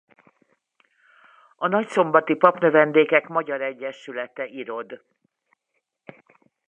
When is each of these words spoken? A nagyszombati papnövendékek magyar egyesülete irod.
A 1.55 1.67
nagyszombati 1.67 2.35
papnövendékek 2.35 3.27
magyar 3.27 3.61
egyesülete 3.61 4.45
irod. 4.45 5.01